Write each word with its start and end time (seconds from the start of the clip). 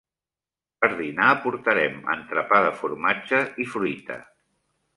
Per 0.83 0.87
dinar 1.01 1.27
portarem 1.43 2.01
entrepà 2.15 2.61
de 2.69 2.73
formatge 2.81 3.43
i 3.65 3.69
fruita. 3.77 4.19